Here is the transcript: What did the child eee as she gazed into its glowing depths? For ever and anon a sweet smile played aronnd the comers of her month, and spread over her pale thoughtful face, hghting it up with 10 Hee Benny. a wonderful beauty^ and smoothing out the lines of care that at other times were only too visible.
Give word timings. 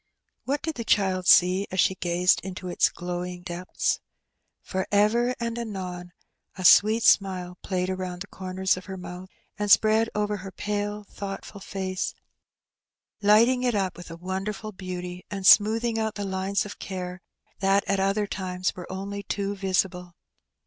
What 0.45 0.63
did 0.63 0.77
the 0.77 0.83
child 0.83 1.25
eee 1.43 1.67
as 1.69 1.79
she 1.79 1.93
gazed 1.93 2.41
into 2.43 2.67
its 2.69 2.89
glowing 2.89 3.43
depths? 3.43 3.99
For 4.63 4.87
ever 4.91 5.35
and 5.39 5.59
anon 5.59 6.11
a 6.57 6.65
sweet 6.65 7.03
smile 7.03 7.59
played 7.61 7.87
aronnd 7.87 8.21
the 8.21 8.25
comers 8.25 8.75
of 8.77 8.85
her 8.85 8.97
month, 8.97 9.29
and 9.59 9.69
spread 9.69 10.09
over 10.15 10.37
her 10.37 10.49
pale 10.51 11.03
thoughtful 11.03 11.61
face, 11.61 12.15
hghting 13.21 13.63
it 13.63 13.75
up 13.75 13.95
with 13.95 14.07
10 14.07 14.17
Hee 14.17 14.19
Benny. 14.19 14.23
a 14.25 14.25
wonderful 14.25 14.73
beauty^ 14.73 15.21
and 15.29 15.45
smoothing 15.45 15.99
out 15.99 16.15
the 16.15 16.25
lines 16.25 16.65
of 16.65 16.79
care 16.79 17.21
that 17.59 17.83
at 17.85 17.99
other 17.99 18.25
times 18.25 18.75
were 18.75 18.91
only 18.91 19.21
too 19.21 19.53
visible. 19.55 20.15